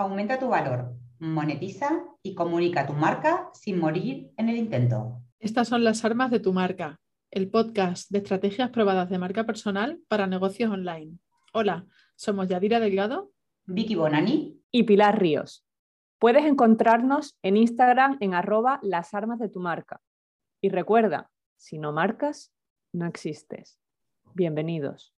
Aumenta 0.00 0.38
tu 0.38 0.48
valor, 0.48 0.96
monetiza 1.18 2.02
y 2.22 2.34
comunica 2.34 2.86
tu 2.86 2.94
marca 2.94 3.50
sin 3.52 3.78
morir 3.78 4.30
en 4.38 4.48
el 4.48 4.56
intento. 4.56 5.20
Estas 5.38 5.68
son 5.68 5.84
las 5.84 6.06
armas 6.06 6.30
de 6.30 6.40
tu 6.40 6.54
marca, 6.54 6.98
el 7.30 7.50
podcast 7.50 8.10
de 8.10 8.20
estrategias 8.20 8.70
probadas 8.70 9.10
de 9.10 9.18
marca 9.18 9.44
personal 9.44 10.00
para 10.08 10.26
negocios 10.26 10.72
online. 10.72 11.18
Hola, 11.52 11.84
somos 12.16 12.48
Yadira 12.48 12.80
Delgado, 12.80 13.30
Vicky 13.66 13.94
Bonani 13.94 14.58
y 14.70 14.84
Pilar 14.84 15.20
Ríos. 15.20 15.66
Puedes 16.18 16.46
encontrarnos 16.46 17.36
en 17.42 17.58
Instagram 17.58 18.16
en 18.20 18.32
arroba 18.32 18.80
las 18.82 19.12
armas 19.12 19.38
de 19.38 19.50
tu 19.50 19.60
marca. 19.60 20.00
Y 20.62 20.70
recuerda, 20.70 21.30
si 21.58 21.76
no 21.76 21.92
marcas, 21.92 22.54
no 22.94 23.04
existes. 23.04 23.78
Bienvenidos. 24.32 25.12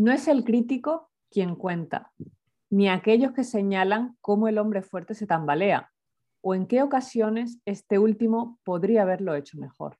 No 0.00 0.12
es 0.12 0.28
el 0.28 0.44
crítico 0.44 1.10
quien 1.30 1.54
cuenta, 1.56 2.10
ni 2.70 2.88
aquellos 2.88 3.32
que 3.32 3.44
señalan 3.44 4.16
cómo 4.22 4.48
el 4.48 4.56
hombre 4.56 4.80
fuerte 4.80 5.12
se 5.12 5.26
tambalea 5.26 5.92
o 6.40 6.54
en 6.54 6.66
qué 6.66 6.82
ocasiones 6.82 7.60
este 7.66 7.98
último 7.98 8.58
podría 8.64 9.02
haberlo 9.02 9.34
hecho 9.34 9.58
mejor. 9.58 9.98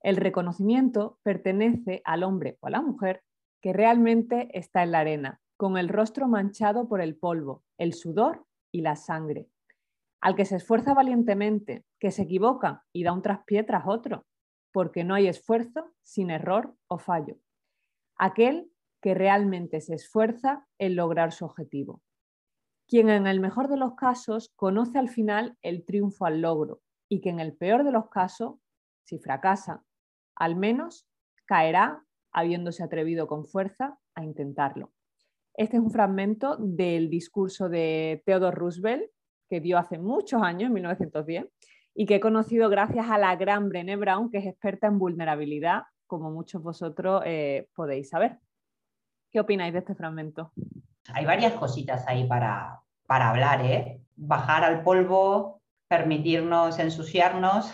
El 0.00 0.14
reconocimiento 0.14 1.18
pertenece 1.24 2.02
al 2.04 2.22
hombre 2.22 2.56
o 2.60 2.68
a 2.68 2.70
la 2.70 2.82
mujer 2.82 3.24
que 3.60 3.72
realmente 3.72 4.48
está 4.56 4.84
en 4.84 4.92
la 4.92 5.00
arena, 5.00 5.40
con 5.56 5.76
el 5.76 5.88
rostro 5.88 6.28
manchado 6.28 6.88
por 6.88 7.00
el 7.00 7.16
polvo, 7.16 7.64
el 7.78 7.94
sudor 7.94 8.46
y 8.70 8.82
la 8.82 8.94
sangre. 8.94 9.48
Al 10.20 10.36
que 10.36 10.44
se 10.44 10.54
esfuerza 10.54 10.94
valientemente, 10.94 11.84
que 11.98 12.12
se 12.12 12.22
equivoca 12.22 12.84
y 12.92 13.02
da 13.02 13.12
un 13.12 13.22
traspié 13.22 13.64
tras 13.64 13.88
otro, 13.88 14.24
porque 14.70 15.02
no 15.02 15.16
hay 15.16 15.26
esfuerzo 15.26 15.90
sin 16.04 16.30
error 16.30 16.76
o 16.86 16.98
fallo. 16.98 17.38
Aquel 18.16 18.71
que 19.02 19.14
realmente 19.14 19.80
se 19.80 19.96
esfuerza 19.96 20.66
en 20.78 20.96
lograr 20.96 21.32
su 21.32 21.44
objetivo. 21.44 22.00
Quien 22.86 23.10
en 23.10 23.26
el 23.26 23.40
mejor 23.40 23.68
de 23.68 23.76
los 23.76 23.94
casos 23.94 24.52
conoce 24.54 24.98
al 24.98 25.08
final 25.08 25.58
el 25.60 25.84
triunfo 25.84 26.24
al 26.24 26.40
logro 26.40 26.80
y 27.08 27.20
que 27.20 27.30
en 27.30 27.40
el 27.40 27.54
peor 27.54 27.84
de 27.84 27.92
los 27.92 28.08
casos, 28.08 28.54
si 29.04 29.18
fracasa, 29.18 29.84
al 30.36 30.56
menos 30.56 31.06
caerá 31.46 32.04
habiéndose 32.32 32.82
atrevido 32.82 33.26
con 33.26 33.44
fuerza 33.44 33.98
a 34.14 34.24
intentarlo. 34.24 34.92
Este 35.54 35.76
es 35.76 35.82
un 35.82 35.90
fragmento 35.90 36.56
del 36.58 37.10
discurso 37.10 37.68
de 37.68 38.22
Theodore 38.24 38.56
Roosevelt 38.56 39.10
que 39.50 39.60
dio 39.60 39.76
hace 39.76 39.98
muchos 39.98 40.40
años, 40.40 40.68
en 40.68 40.74
1910, 40.74 41.46
y 41.94 42.06
que 42.06 42.14
he 42.14 42.20
conocido 42.20 42.70
gracias 42.70 43.10
a 43.10 43.18
la 43.18 43.36
gran 43.36 43.68
Brené 43.68 43.96
Brown, 43.96 44.30
que 44.30 44.38
es 44.38 44.46
experta 44.46 44.86
en 44.86 44.98
vulnerabilidad, 44.98 45.82
como 46.06 46.30
muchos 46.30 46.62
vosotros 46.62 47.22
eh, 47.26 47.68
podéis 47.74 48.08
saber. 48.08 48.38
¿Qué 49.32 49.40
opináis 49.40 49.72
de 49.72 49.78
este 49.78 49.94
fragmento? 49.94 50.52
Hay 51.14 51.24
varias 51.24 51.54
cositas 51.54 52.06
ahí 52.06 52.26
para, 52.26 52.80
para 53.06 53.30
hablar, 53.30 53.64
¿eh? 53.64 54.02
Bajar 54.14 54.62
al 54.62 54.82
polvo, 54.82 55.62
permitirnos 55.88 56.78
ensuciarnos. 56.78 57.72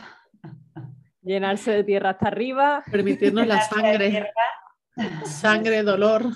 Llenarse 1.21 1.73
de 1.73 1.83
tierra 1.83 2.11
hasta 2.11 2.29
arriba. 2.29 2.85
Permitirnos 2.89 3.45
la 3.45 3.61
sangre. 3.63 4.33
Sangre, 5.25 5.83
dolor. 5.83 6.27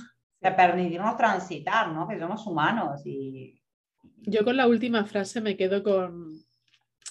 permitirnos 0.41 1.17
transitar, 1.17 1.93
¿no? 1.93 2.09
Que 2.09 2.19
somos 2.19 2.45
humanos 2.45 3.07
y... 3.07 3.63
Yo 4.25 4.45
con 4.45 4.57
la 4.57 4.67
última 4.67 5.05
frase 5.05 5.41
me 5.41 5.57
quedo 5.57 5.85
con, 5.85 6.33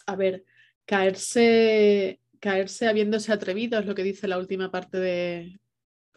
a 0.05 0.15
ver, 0.15 0.45
caerse, 0.85 2.19
caerse 2.39 2.87
habiéndose 2.87 3.31
atrevido 3.33 3.79
es 3.79 3.85
lo 3.85 3.95
que 3.95 4.03
dice 4.03 4.27
la 4.27 4.37
última 4.37 4.71
parte 4.71 4.97
de, 4.97 5.59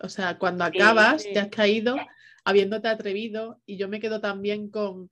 o 0.01 0.09
sea, 0.09 0.39
cuando 0.39 0.65
acabas, 0.65 1.23
te 1.23 1.39
has 1.39 1.49
caído 1.49 1.97
habiéndote 2.45 2.89
atrevido 2.89 3.61
y 3.65 3.77
yo 3.77 3.89
me 3.89 4.01
quedo 4.01 4.21
también 4.21 4.69
con 4.71 5.11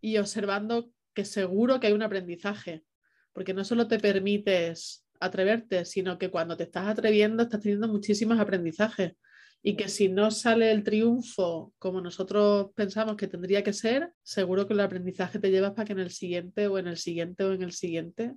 y 0.00 0.18
observando 0.18 0.90
que 1.14 1.24
seguro 1.24 1.80
que 1.80 1.86
hay 1.86 1.92
un 1.92 2.02
aprendizaje, 2.02 2.84
porque 3.32 3.54
no 3.54 3.64
solo 3.64 3.88
te 3.88 3.98
permites 3.98 5.06
atreverte, 5.20 5.84
sino 5.84 6.18
que 6.18 6.30
cuando 6.30 6.56
te 6.56 6.64
estás 6.64 6.88
atreviendo 6.88 7.42
estás 7.42 7.60
teniendo 7.60 7.88
muchísimos 7.88 8.38
aprendizajes 8.38 9.14
y 9.62 9.76
que 9.76 9.88
si 9.88 10.08
no 10.10 10.30
sale 10.30 10.70
el 10.72 10.84
triunfo 10.84 11.72
como 11.78 12.02
nosotros 12.02 12.70
pensamos 12.74 13.16
que 13.16 13.28
tendría 13.28 13.62
que 13.62 13.72
ser, 13.72 14.12
seguro 14.22 14.66
que 14.66 14.74
el 14.74 14.80
aprendizaje 14.80 15.38
te 15.38 15.50
llevas 15.50 15.72
para 15.72 15.86
que 15.86 15.94
en 15.94 16.00
el 16.00 16.10
siguiente 16.10 16.66
o 16.66 16.76
en 16.76 16.88
el 16.88 16.98
siguiente 16.98 17.44
o 17.44 17.52
en 17.54 17.62
el 17.62 17.72
siguiente 17.72 18.34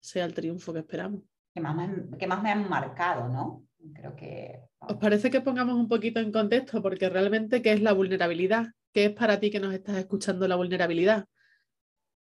sea 0.00 0.24
el 0.24 0.32
triunfo 0.32 0.72
que 0.72 0.78
esperamos. 0.78 1.22
Que 1.52 1.60
más, 1.60 1.90
que 2.18 2.26
más 2.26 2.42
me 2.42 2.50
han 2.50 2.68
marcado, 2.70 3.28
¿no? 3.28 3.65
Creo 3.94 4.14
que... 4.16 4.60
¿Os 4.80 4.96
parece 4.96 5.30
que 5.30 5.40
pongamos 5.40 5.76
un 5.76 5.88
poquito 5.88 6.20
en 6.20 6.32
contexto? 6.32 6.82
Porque 6.82 7.08
realmente, 7.08 7.62
¿qué 7.62 7.72
es 7.72 7.82
la 7.82 7.92
vulnerabilidad? 7.92 8.66
¿Qué 8.92 9.06
es 9.06 9.10
para 9.12 9.38
ti 9.40 9.50
que 9.50 9.60
nos 9.60 9.74
estás 9.74 9.96
escuchando 9.98 10.48
la 10.48 10.56
vulnerabilidad? 10.56 11.26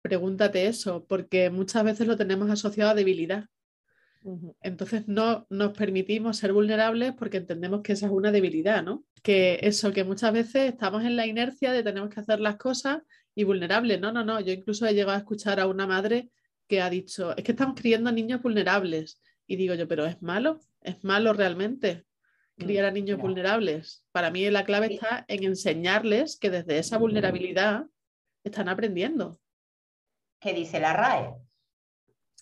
Pregúntate 0.02 0.68
eso, 0.68 1.06
porque 1.07 1.50
muchas 1.50 1.84
veces 1.84 2.07
lo 2.07 2.18
tenemos 2.18 2.50
asociado 2.50 2.91
a 2.91 2.96
debilidad. 2.96 3.46
Entonces 4.62 5.07
no 5.07 5.46
nos 5.50 5.73
permitimos 5.73 6.38
ser 6.38 6.53
vulnerables 6.53 7.13
porque 7.13 7.38
entendemos 7.38 7.81
que 7.81 7.94
esa 7.94 8.06
es 8.06 8.12
una 8.12 8.31
debilidad, 8.31 8.81
¿no? 8.81 9.03
Que 9.22 9.59
eso, 9.62 9.91
que 9.91 10.03
muchas 10.03 10.31
veces 10.31 10.69
estamos 10.69 11.03
en 11.03 11.16
la 11.16 11.28
inercia 11.28 11.73
de 11.73 11.84
tenemos 11.84 12.09
que 12.09 12.22
hacer 12.22 12.40
las 12.40 12.56
cosas 12.56 13.02
y 13.35 13.44
vulnerables. 13.44 14.00
No, 14.00 14.12
no, 14.12 14.23
no. 14.23 14.40
Yo 14.40 14.53
incluso 14.53 14.85
he 14.85 14.94
llegado 14.94 15.18
a 15.18 15.19
escuchar 15.19 15.59
a 15.59 15.68
una 15.68 15.88
madre 15.88 16.29
que 16.68 16.81
ha 16.81 16.90
dicho, 16.90 17.35
es 17.35 17.44
que 17.44 17.52
estamos 17.52 17.79
criando 17.79 18.12
niños 18.12 18.41
vulnerables. 18.41 19.19
Y 19.48 19.56
digo 19.56 19.74
yo, 19.76 19.88
pero 19.88 20.06
es 20.06 20.22
malo, 20.22 20.59
es 20.81 21.04
malo 21.04 21.34
realmente 21.34 22.06
criar 22.58 22.86
a 22.86 22.92
mm, 22.92 22.94
niños 22.94 23.20
vulnerables. 23.20 24.06
Para 24.12 24.31
mí 24.31 24.50
la 24.50 24.66
clave 24.66 24.94
está 24.94 25.26
en 25.28 25.44
enseñarles 25.44 26.38
que 26.38 26.50
desde 26.50 26.78
esa 26.78 26.98
vulnerabilidad 26.98 27.86
están 28.44 28.70
aprendiendo. 28.70 29.40
¿Qué 30.40 30.53
dice 30.53 30.80
la 30.80 30.94
RAE? 30.94 31.36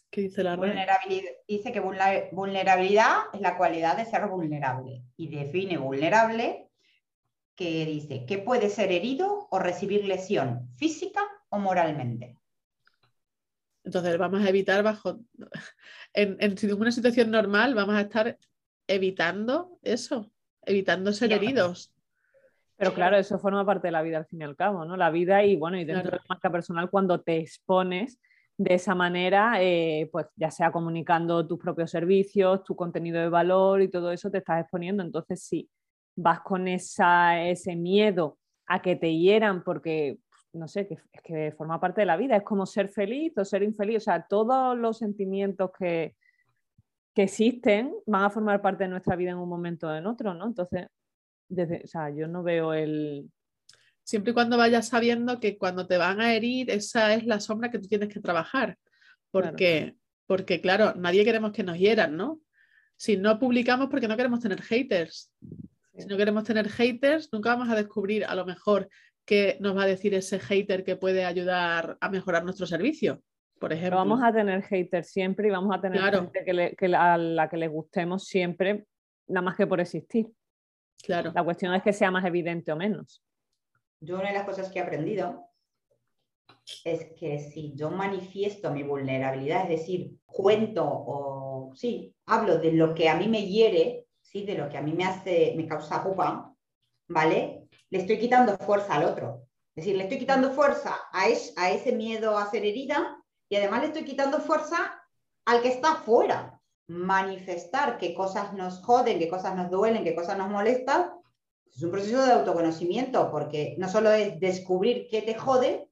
¿Qué 0.09 0.21
dice 0.21 0.43
la 0.43 0.55
RAE? 0.55 1.37
dice 1.47 1.71
que 1.71 1.79
vulnerabilidad 1.79 3.23
es 3.33 3.41
la 3.41 3.57
cualidad 3.57 3.97
de 3.97 4.05
ser 4.05 4.27
vulnerable 4.27 5.03
y 5.15 5.29
define 5.29 5.77
vulnerable 5.77 6.67
que 7.55 7.85
dice 7.85 8.25
que 8.25 8.39
puede 8.39 8.69
ser 8.69 8.91
herido 8.91 9.47
o 9.51 9.59
recibir 9.59 10.05
lesión 10.05 10.69
física 10.77 11.21
o 11.49 11.59
moralmente. 11.59 12.40
Entonces 13.83 14.17
vamos 14.17 14.41
a 14.41 14.49
evitar 14.49 14.83
bajo, 14.83 15.19
en, 16.13 16.37
en, 16.39 16.73
una 16.73 16.91
situación 16.91 17.31
normal 17.31 17.73
vamos 17.73 17.95
a 17.95 18.01
estar 18.01 18.37
evitando 18.87 19.79
eso, 19.81 20.31
evitando 20.63 21.13
ser 21.13 21.33
heridos. 21.33 21.93
Pero 22.77 22.93
claro, 22.93 23.17
eso 23.17 23.37
forma 23.37 23.65
parte 23.65 23.87
de 23.87 23.91
la 23.91 24.01
vida 24.01 24.17
al 24.17 24.25
fin 24.25 24.41
y 24.41 24.43
al 24.43 24.55
cabo, 24.55 24.85
¿no? 24.85 24.97
La 24.97 25.11
vida 25.11 25.43
y 25.43 25.55
bueno, 25.55 25.79
y 25.79 25.85
dentro 25.85 26.11
de 26.11 26.17
la 26.17 26.23
marca 26.27 26.51
personal 26.51 26.89
cuando 26.89 27.21
te 27.21 27.37
expones 27.37 28.19
de 28.57 28.73
esa 28.75 28.95
manera, 28.95 29.61
eh, 29.61 30.09
pues 30.11 30.27
ya 30.35 30.51
sea 30.51 30.71
comunicando 30.71 31.45
tus 31.47 31.59
propios 31.59 31.91
servicios, 31.91 32.63
tu 32.63 32.75
contenido 32.75 33.19
de 33.19 33.29
valor 33.29 33.81
y 33.81 33.87
todo 33.87 34.11
eso 34.11 34.29
te 34.29 34.39
estás 34.39 34.61
exponiendo. 34.61 35.03
Entonces, 35.03 35.43
si 35.43 35.69
vas 36.15 36.41
con 36.41 36.67
esa, 36.67 37.43
ese 37.43 37.75
miedo 37.75 38.37
a 38.67 38.81
que 38.81 38.95
te 38.95 39.15
hieran 39.15 39.63
porque 39.63 40.17
no 40.53 40.67
sé, 40.67 40.87
que, 40.87 40.95
es 40.95 41.21
que 41.23 41.53
forma 41.57 41.79
parte 41.79 42.01
de 42.01 42.05
la 42.05 42.17
vida, 42.17 42.35
es 42.35 42.43
como 42.43 42.65
ser 42.65 42.89
feliz 42.89 43.37
o 43.37 43.45
ser 43.45 43.63
infeliz, 43.63 43.97
o 43.97 43.99
sea, 44.01 44.25
todos 44.27 44.77
los 44.77 44.97
sentimientos 44.97 45.71
que, 45.77 46.15
que 47.13 47.23
existen 47.23 47.93
van 48.05 48.23
a 48.23 48.29
formar 48.29 48.61
parte 48.61 48.83
de 48.83 48.89
nuestra 48.89 49.15
vida 49.15 49.31
en 49.31 49.37
un 49.37 49.49
momento 49.49 49.87
o 49.87 49.95
en 49.95 50.05
otro, 50.05 50.33
¿no? 50.33 50.47
Entonces, 50.47 50.87
desde, 51.47 51.81
o 51.83 51.87
sea, 51.87 52.09
yo 52.09 52.27
no 52.27 52.43
veo 52.43 52.73
el... 52.73 53.29
Siempre 54.03 54.31
y 54.31 54.33
cuando 54.33 54.57
vayas 54.57 54.87
sabiendo 54.87 55.39
que 55.39 55.57
cuando 55.57 55.87
te 55.87 55.97
van 55.97 56.21
a 56.21 56.33
herir, 56.33 56.69
esa 56.69 57.13
es 57.13 57.25
la 57.25 57.39
sombra 57.39 57.69
que 57.69 57.79
tú 57.79 57.87
tienes 57.87 58.09
que 58.09 58.19
trabajar, 58.19 58.77
porque, 59.29 59.79
claro. 59.79 59.97
porque 60.25 60.61
claro, 60.61 60.93
nadie 60.95 61.23
queremos 61.23 61.51
que 61.51 61.63
nos 61.63 61.77
hieran, 61.77 62.17
¿no? 62.17 62.41
Si 62.97 63.17
no 63.17 63.39
publicamos 63.39 63.89
porque 63.89 64.07
no 64.07 64.17
queremos 64.17 64.41
tener 64.41 64.61
haters. 64.61 65.31
Si 65.97 66.05
no 66.07 66.17
queremos 66.17 66.43
tener 66.43 66.69
haters, 66.69 67.29
nunca 67.31 67.49
vamos 67.49 67.69
a 67.69 67.75
descubrir 67.75 68.25
a 68.25 68.35
lo 68.35 68.45
mejor 68.45 68.89
qué 69.31 69.55
nos 69.61 69.77
va 69.77 69.83
a 69.83 69.87
decir 69.87 70.13
ese 70.13 70.41
hater 70.41 70.83
que 70.83 70.97
puede 70.97 71.23
ayudar 71.23 71.97
a 72.01 72.09
mejorar 72.09 72.43
nuestro 72.43 72.67
servicio. 72.67 73.23
Por 73.61 73.71
ejemplo. 73.71 73.95
vamos 73.95 74.19
a 74.21 74.33
tener 74.33 74.61
haters 74.63 75.09
siempre 75.09 75.47
y 75.47 75.51
vamos 75.51 75.73
a 75.73 75.79
tener 75.79 76.01
gente 76.13 76.75
que, 76.77 76.85
a 76.93 77.17
la 77.17 77.47
que 77.47 77.55
le 77.55 77.69
gustemos 77.69 78.25
siempre, 78.25 78.87
nada 79.27 79.45
más 79.45 79.55
que 79.55 79.65
por 79.65 79.79
existir. 79.79 80.27
Claro. 81.01 81.31
La 81.33 81.45
cuestión 81.45 81.73
es 81.73 81.81
que 81.81 81.93
sea 81.93 82.11
más 82.11 82.25
evidente 82.25 82.73
o 82.73 82.75
menos. 82.75 83.23
Yo 84.01 84.19
una 84.19 84.27
de 84.27 84.33
las 84.33 84.43
cosas 84.43 84.69
que 84.69 84.79
he 84.79 84.81
aprendido 84.81 85.45
es 86.83 87.13
que 87.17 87.39
si 87.39 87.73
yo 87.73 87.89
manifiesto 87.89 88.69
mi 88.71 88.83
vulnerabilidad, 88.83 89.63
es 89.63 89.79
decir, 89.79 90.11
cuento 90.25 90.83
o 90.85 91.71
sí, 91.73 92.13
hablo 92.25 92.57
de 92.57 92.73
lo 92.73 92.93
que 92.93 93.07
a 93.07 93.15
mí 93.15 93.29
me 93.29 93.45
hiere, 93.45 94.07
sí, 94.19 94.45
de 94.45 94.55
lo 94.55 94.67
que 94.67 94.77
a 94.77 94.81
mí 94.81 94.91
me 94.91 95.05
hace, 95.05 95.53
me 95.55 95.67
causa 95.67 96.03
pupa, 96.03 96.53
¿vale? 97.07 97.60
Le 97.91 97.99
estoy 97.99 98.17
quitando 98.17 98.57
fuerza 98.57 98.95
al 98.95 99.03
otro. 99.03 99.47
Es 99.75 99.83
decir, 99.83 99.95
le 99.95 100.03
estoy 100.03 100.17
quitando 100.17 100.51
fuerza 100.51 100.95
a, 101.11 101.27
ese 101.27 101.91
miedo 101.91 102.37
a 102.37 102.49
ser 102.49 102.65
herida 102.65 103.17
y 103.47 103.55
además 103.55 103.81
le 103.81 103.87
estoy 103.87 104.03
quitando 104.03 104.39
fuerza 104.39 104.99
al 105.45 105.61
que 105.61 105.69
está 105.69 105.95
fuera. 105.95 106.59
Manifestar 106.87 107.97
qué 107.97 108.13
cosas 108.13 108.53
nos 108.53 108.79
joden, 108.81 109.19
qué 109.19 109.29
cosas 109.29 109.55
nos 109.55 109.69
duelen, 109.69 110.03
qué 110.03 110.15
cosas 110.15 110.37
nos 110.37 110.49
molestan, 110.49 111.11
Es 111.73 111.83
un 111.83 111.91
proceso 111.91 112.25
de 112.25 112.33
autoconocimiento 112.33 113.29
porque 113.29 113.75
no 113.77 113.87
solo 113.87 114.11
es 114.11 114.39
descubrir 114.39 115.07
qué 115.09 115.21
te 115.21 115.35
jode, 115.35 115.89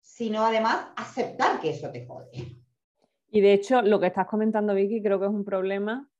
sino 0.00 0.44
además 0.44 0.86
aceptar 0.96 1.60
que 1.60 1.70
eso 1.70 1.90
te 1.90 2.06
jode. 2.06 2.30
Y 3.30 3.40
de 3.40 3.52
hecho, 3.52 3.82
lo 3.82 4.00
que 4.00 4.06
estás 4.06 4.26
comentando, 4.26 4.74
Vicky, 4.74 5.02
creo 5.02 5.18
que 5.18 5.26
es 5.26 5.32
un 5.32 5.44
problema 5.44 6.10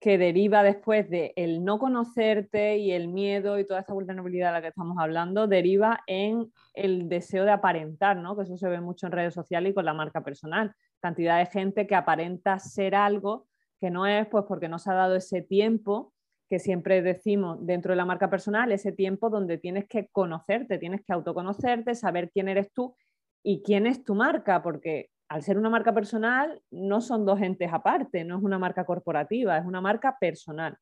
que 0.00 0.16
deriva 0.16 0.62
después 0.62 1.10
de 1.10 1.34
el 1.36 1.62
no 1.62 1.78
conocerte 1.78 2.78
y 2.78 2.92
el 2.92 3.08
miedo 3.08 3.58
y 3.58 3.66
toda 3.66 3.80
esta 3.80 3.92
vulnerabilidad 3.92 4.48
de 4.48 4.52
la 4.52 4.62
que 4.62 4.68
estamos 4.68 4.96
hablando, 4.98 5.46
deriva 5.46 6.00
en 6.06 6.50
el 6.72 7.08
deseo 7.08 7.44
de 7.44 7.50
aparentar, 7.50 8.16
¿no? 8.16 8.34
que 8.34 8.44
eso 8.44 8.56
se 8.56 8.68
ve 8.68 8.80
mucho 8.80 9.06
en 9.06 9.12
redes 9.12 9.34
sociales 9.34 9.72
y 9.72 9.74
con 9.74 9.84
la 9.84 9.92
marca 9.92 10.22
personal. 10.22 10.74
Cantidad 11.00 11.38
de 11.38 11.46
gente 11.46 11.86
que 11.86 11.94
aparenta 11.94 12.58
ser 12.58 12.94
algo 12.94 13.46
que 13.78 13.90
no 13.90 14.06
es, 14.06 14.26
pues 14.26 14.44
porque 14.48 14.68
no 14.68 14.78
se 14.78 14.90
ha 14.90 14.94
dado 14.94 15.16
ese 15.16 15.42
tiempo 15.42 16.14
que 16.48 16.58
siempre 16.58 17.02
decimos 17.02 17.58
dentro 17.64 17.92
de 17.92 17.96
la 17.96 18.04
marca 18.04 18.28
personal, 18.28 18.72
ese 18.72 18.92
tiempo 18.92 19.30
donde 19.30 19.58
tienes 19.58 19.86
que 19.86 20.08
conocerte, 20.08 20.78
tienes 20.78 21.02
que 21.04 21.12
autoconocerte, 21.12 21.94
saber 21.94 22.30
quién 22.30 22.48
eres 22.48 22.72
tú 22.72 22.96
y 23.42 23.62
quién 23.62 23.86
es 23.86 24.02
tu 24.02 24.14
marca, 24.14 24.62
porque 24.62 25.10
al 25.30 25.42
ser 25.44 25.56
una 25.56 25.70
marca 25.70 25.94
personal, 25.94 26.60
no 26.72 27.00
son 27.00 27.24
dos 27.24 27.40
entes 27.40 27.72
aparte, 27.72 28.24
no 28.24 28.36
es 28.36 28.42
una 28.42 28.58
marca 28.58 28.84
corporativa, 28.84 29.56
es 29.56 29.64
una 29.64 29.80
marca 29.80 30.18
personal. 30.20 30.76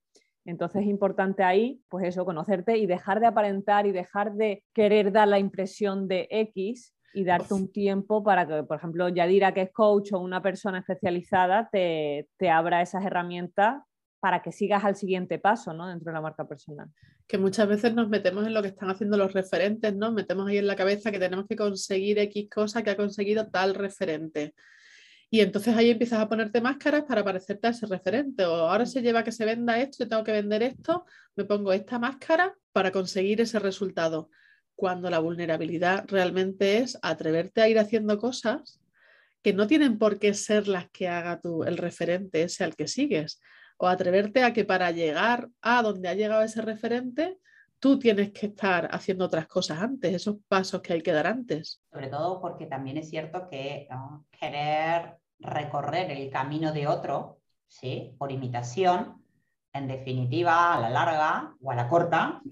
Entonces 0.46 0.82
es 0.82 0.88
importante 0.88 1.42
ahí, 1.44 1.82
pues 1.90 2.06
eso, 2.06 2.24
conocerte 2.24 2.78
y 2.78 2.86
dejar 2.86 3.20
de 3.20 3.26
aparentar 3.26 3.86
y 3.86 3.92
dejar 3.92 4.32
de 4.32 4.64
querer 4.72 5.12
dar 5.12 5.28
la 5.28 5.38
impresión 5.38 6.08
de 6.08 6.26
X 6.30 6.94
y 7.12 7.24
darte 7.24 7.52
un 7.52 7.70
tiempo 7.70 8.24
para 8.24 8.46
que, 8.46 8.62
por 8.62 8.78
ejemplo, 8.78 9.10
Yadira, 9.10 9.52
que 9.52 9.62
es 9.62 9.70
coach 9.70 10.14
o 10.14 10.18
una 10.18 10.40
persona 10.40 10.78
especializada, 10.78 11.68
te, 11.70 12.26
te 12.38 12.48
abra 12.48 12.80
esas 12.80 13.04
herramientas 13.04 13.82
para 14.20 14.42
que 14.42 14.52
sigas 14.52 14.84
al 14.84 14.96
siguiente 14.96 15.38
paso 15.38 15.72
¿no? 15.72 15.88
dentro 15.88 16.06
de 16.06 16.14
la 16.14 16.20
marca 16.20 16.46
personal. 16.46 16.88
Que 17.26 17.38
muchas 17.38 17.68
veces 17.68 17.94
nos 17.94 18.08
metemos 18.08 18.46
en 18.46 18.54
lo 18.54 18.62
que 18.62 18.68
están 18.68 18.90
haciendo 18.90 19.16
los 19.16 19.32
referentes, 19.32 19.94
¿no? 19.94 20.12
Metemos 20.12 20.48
ahí 20.48 20.58
en 20.58 20.66
la 20.66 20.76
cabeza 20.76 21.10
que 21.10 21.18
tenemos 21.18 21.46
que 21.46 21.56
conseguir 21.56 22.18
X 22.18 22.48
cosa 22.50 22.82
que 22.82 22.90
ha 22.90 22.96
conseguido 22.96 23.48
tal 23.48 23.74
referente. 23.74 24.54
Y 25.30 25.40
entonces 25.40 25.76
ahí 25.76 25.90
empiezas 25.90 26.20
a 26.20 26.28
ponerte 26.28 26.60
máscaras 26.60 27.04
para 27.04 27.22
parecerte 27.22 27.66
a 27.66 27.70
ese 27.70 27.86
referente. 27.86 28.44
O 28.46 28.54
ahora 28.54 28.86
se 28.86 29.02
lleva 29.02 29.24
que 29.24 29.32
se 29.32 29.44
venda 29.44 29.78
esto, 29.78 30.04
yo 30.04 30.08
tengo 30.08 30.24
que 30.24 30.32
vender 30.32 30.62
esto, 30.62 31.04
me 31.36 31.44
pongo 31.44 31.72
esta 31.72 31.98
máscara 31.98 32.54
para 32.72 32.90
conseguir 32.90 33.40
ese 33.40 33.58
resultado. 33.58 34.30
Cuando 34.74 35.10
la 35.10 35.18
vulnerabilidad 35.18 36.04
realmente 36.08 36.78
es 36.78 36.98
atreverte 37.02 37.60
a 37.60 37.68
ir 37.68 37.78
haciendo 37.78 38.18
cosas 38.18 38.80
que 39.42 39.52
no 39.52 39.66
tienen 39.66 39.98
por 39.98 40.18
qué 40.18 40.34
ser 40.34 40.66
las 40.66 40.88
que 40.90 41.08
haga 41.08 41.40
tú 41.40 41.62
el 41.62 41.76
referente 41.76 42.42
ese 42.42 42.64
al 42.64 42.74
que 42.74 42.88
sigues, 42.88 43.40
o 43.78 43.86
atreverte 43.86 44.44
a 44.44 44.52
que 44.52 44.64
para 44.64 44.90
llegar 44.90 45.48
a 45.62 45.82
donde 45.82 46.08
ha 46.08 46.14
llegado 46.14 46.42
ese 46.42 46.60
referente, 46.60 47.38
tú 47.78 47.98
tienes 47.98 48.32
que 48.32 48.46
estar 48.46 48.88
haciendo 48.92 49.24
otras 49.24 49.46
cosas 49.46 49.80
antes, 49.80 50.12
esos 50.12 50.36
pasos 50.48 50.82
que 50.82 50.94
hay 50.94 51.02
que 51.02 51.12
dar 51.12 51.26
antes. 51.26 51.80
Sobre 51.90 52.08
todo 52.08 52.40
porque 52.40 52.66
también 52.66 52.98
es 52.98 53.08
cierto 53.08 53.48
que 53.48 53.88
querer 54.30 55.18
recorrer 55.38 56.10
el 56.10 56.28
camino 56.28 56.72
de 56.72 56.88
otro, 56.88 57.38
¿sí? 57.68 58.16
por 58.18 58.32
imitación, 58.32 59.24
en 59.72 59.86
definitiva, 59.86 60.74
a 60.74 60.80
la 60.80 60.90
larga 60.90 61.54
o 61.62 61.70
a 61.70 61.76
la 61.76 61.88
corta, 61.88 62.42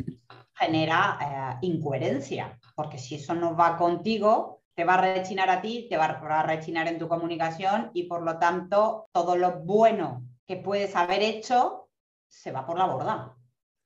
genera 0.55 1.59
eh, 1.61 1.67
incoherencia, 1.67 2.57
porque 2.77 2.99
si 2.99 3.17
eso 3.17 3.35
no 3.35 3.57
va 3.57 3.77
contigo, 3.77 4.63
te 4.75 4.85
va 4.85 4.95
a 4.95 5.01
rechinar 5.01 5.51
a 5.51 5.61
ti, 5.61 5.89
te 5.91 5.97
va 5.97 6.05
a 6.05 6.43
rechinar 6.45 6.87
en 6.87 6.99
tu 6.99 7.09
comunicación 7.09 7.91
y 7.95 8.05
por 8.05 8.23
lo 8.23 8.39
tanto 8.39 9.09
todo 9.13 9.37
lo 9.37 9.59
bueno 9.61 10.23
que 10.47 10.57
puedes 10.57 10.95
haber 10.95 11.23
hecho 11.23 11.89
se 12.29 12.53
va 12.53 12.67
por 12.67 12.79
la 12.79 12.87
borda. 12.87 13.37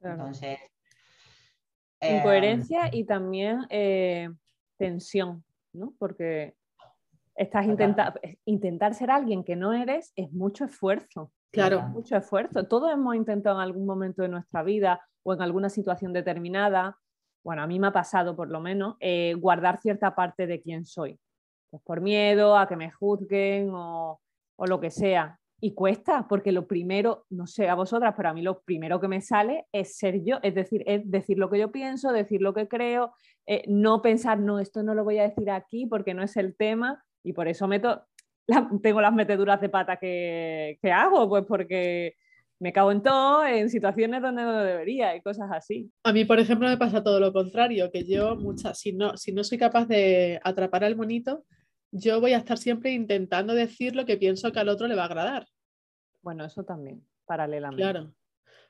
Entonces. 0.01 0.59
Incoherencia 2.01 2.87
em, 2.87 2.95
y 2.95 3.05
también 3.05 3.67
eh, 3.69 4.31
tensión, 4.79 5.45
¿no? 5.73 5.93
Porque 5.99 6.55
estás 7.35 7.67
intentando 7.67 8.19
intentar 8.45 8.95
ser 8.95 9.11
alguien 9.11 9.45
que 9.45 9.57
no 9.57 9.73
eres 9.73 10.13
es 10.17 10.33
mucho 10.33 10.65
esfuerzo. 10.65 11.33
Claro. 11.53 11.83
mucho 11.89 12.17
esfuerzo. 12.17 12.65
Todos 12.69 12.93
hemos 12.93 13.17
intentado 13.17 13.57
en 13.57 13.63
algún 13.63 13.85
momento 13.85 14.23
de 14.23 14.29
nuestra 14.29 14.63
vida 14.63 15.05
o 15.25 15.35
en 15.35 15.43
alguna 15.43 15.69
situación 15.69 16.13
determinada, 16.13 16.97
bueno, 17.43 17.63
a 17.63 17.67
mí 17.67 17.81
me 17.81 17.89
ha 17.89 17.93
pasado 17.93 18.37
por 18.37 18.51
lo 18.51 18.61
menos, 18.61 18.97
eh, 19.01 19.35
guardar 19.35 19.81
cierta 19.81 20.15
parte 20.15 20.47
de 20.47 20.61
quién 20.61 20.85
soy. 20.85 21.19
Pues 21.71 21.83
por 21.83 22.01
miedo 22.01 22.57
a 22.57 22.69
que 22.69 22.77
me 22.77 22.91
juzguen 22.91 23.71
o, 23.73 24.21
o 24.57 24.67
lo 24.67 24.81
que 24.81 24.91
sea 24.91 25.41
y 25.61 25.75
cuesta, 25.75 26.27
porque 26.29 26.53
lo 26.53 26.67
primero, 26.67 27.27
no 27.29 27.47
sé 27.47 27.69
a 27.69 27.75
vosotras, 27.75 28.15
pero 28.17 28.31
a 28.31 28.33
mí 28.33 28.43
lo 28.43 28.63
primero 28.63 29.01
que 29.01 29.09
me 29.09 29.21
sale 29.21 29.67
es 29.73 29.97
ser 29.97 30.25
yo, 30.25 30.39
es 30.43 30.55
decir, 30.55 30.83
es 30.87 31.09
decir 31.11 31.39
lo 31.39 31.51
que 31.51 31.59
yo 31.59 31.71
pienso, 31.71 32.13
decir 32.13 32.41
lo 32.41 32.55
que 32.55 32.67
creo, 32.67 33.13
eh, 33.47 33.63
no 33.69 34.01
pensar, 34.01 34.39
no, 34.39 34.59
esto 34.59 34.83
no 34.83 34.95
lo 34.95 35.05
voy 35.05 35.19
a 35.19 35.29
decir 35.29 35.51
aquí 35.51 35.87
porque 35.87 36.15
no 36.15 36.23
es 36.23 36.37
el 36.37 36.57
tema 36.57 37.05
y 37.23 37.35
por 37.35 37.47
eso 37.47 37.69
meto, 37.69 38.03
tengo 38.83 39.01
las 39.01 39.13
meteduras 39.13 39.61
de 39.61 39.69
pata 39.69 39.97
que, 39.97 40.79
que, 40.81 40.93
hago, 40.93 41.29
pues 41.29 41.45
porque 41.47 42.15
me 42.59 42.73
cago 42.73 42.93
en 42.93 43.03
todo, 43.03 43.45
en 43.45 43.69
situaciones 43.69 44.23
donde 44.23 44.43
no 44.43 44.63
debería 44.63 45.15
y 45.15 45.21
cosas 45.21 45.51
así. 45.53 45.91
A 46.05 46.13
mí, 46.13 46.25
por 46.25 46.39
ejemplo, 46.39 46.69
me 46.69 46.77
pasa 46.79 47.03
todo 47.03 47.21
lo 47.21 47.33
contrario, 47.33 47.91
que 47.91 48.05
yo 48.05 48.37
muchas, 48.37 48.79
si 48.79 48.93
no, 48.93 49.17
si 49.17 49.33
no 49.33 49.45
soy 49.45 49.59
capaz 49.59 49.87
de 49.87 50.41
atrapar 50.43 50.85
al 50.85 50.97
monito, 50.97 51.45
yo 51.93 52.21
voy 52.21 52.33
a 52.33 52.39
estar 52.39 52.59
siempre 52.59 52.93
intentando 52.93 53.55
decir 53.55 53.97
lo 53.97 54.07
que 54.07 54.17
pienso 54.17 54.53
que 54.53 54.61
al 54.61 54.69
otro 54.69 54.87
le 54.87 54.95
va 54.95 55.03
a 55.03 55.07
agradar. 55.07 55.47
Bueno, 56.23 56.45
eso 56.45 56.65
también, 56.65 57.05
paralelamente. 57.27 57.83
Claro, 57.83 58.15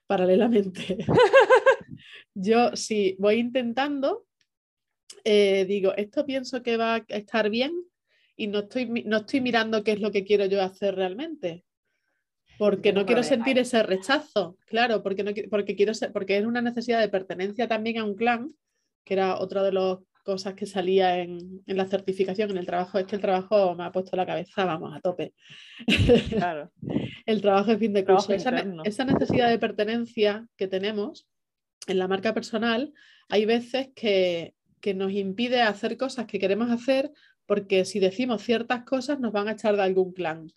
paralelamente. 0.07 0.99
yo 2.35 2.75
sí 2.77 3.17
voy 3.19 3.37
intentando, 3.37 4.27
eh, 5.25 5.65
digo, 5.67 5.95
esto 5.97 6.25
pienso 6.25 6.63
que 6.63 6.77
va 6.77 6.95
a 6.95 7.05
estar 7.09 7.51
bien 7.51 7.73
y 8.37 8.47
no 8.47 8.61
estoy, 8.61 8.87
no 8.87 9.19
estoy 9.19 9.41
mirando 9.41 9.85
qué 9.85 9.93
es 9.93 10.01
lo 10.01 10.11
que 10.11 10.25
quiero 10.25 10.47
yo 10.47 10.63
hacer 10.63 10.95
realmente. 10.95 11.65
Porque 12.59 12.93
no 12.93 13.07
quiero 13.07 13.23
sentir 13.23 13.59
ese 13.59 13.83
rechazo, 13.83 14.59
claro, 14.67 15.03
porque, 15.03 15.25
no, 15.25 15.31
porque, 15.49 15.75
quiero 15.75 15.95
ser, 15.95 16.13
porque 16.13 16.37
es 16.37 16.45
una 16.45 16.61
necesidad 16.61 17.01
de 17.01 17.09
pertenencia 17.09 17.67
también 17.67 17.97
a 17.97 18.05
un 18.05 18.15
clan, 18.15 18.55
que 19.03 19.15
era 19.15 19.39
otro 19.39 19.63
de 19.63 19.73
los 19.73 20.01
cosas 20.31 20.55
que 20.55 20.65
salía 20.65 21.19
en, 21.19 21.61
la 21.67 21.87
certificación, 21.87 22.53
en 22.53 22.59
el 22.59 22.67
trabajo, 22.67 22.99
es 22.99 23.07
que 23.07 23.17
el 23.17 23.21
trabajo 23.21 23.75
me 23.75 23.83
ha 23.83 23.91
puesto 23.91 24.17
la 24.17 24.25
cabeza, 24.25 24.65
vamos, 24.65 24.95
a 24.95 25.01
tope. 25.01 25.35
Claro. 26.29 26.71
el 27.27 27.41
trabajo 27.41 27.73
de 27.73 27.79
fin 27.79 27.93
de 27.93 28.05
curso. 28.05 28.33
Esa, 28.33 28.65
esa, 28.85 29.05
necesidad 29.05 29.51
de 29.51 29.59
pertenencia 29.59 30.47
que 30.57 30.69
tenemos 30.69 31.27
en 31.89 31.99
la 31.99 32.07
marca 32.07 32.33
personal, 32.33 32.93
hay 33.29 33.45
veces 33.45 33.89
que, 33.97 34.55
que 34.81 34.95
nos 34.95 35.11
impide 35.11 35.63
hacer 35.63 35.97
cosas 35.97 36.27
que 36.27 36.39
queremos 36.39 36.71
hacer 36.71 37.11
porque 37.47 37.85
si 37.85 37.99
decimos 37.99 38.43
ciertas 38.43 38.85
cosas 38.85 39.19
nos 39.19 39.33
van 39.33 39.49
a 39.49 39.53
echar 39.53 39.75
de 39.75 39.83
algún 39.83 40.13
clan 40.13 40.53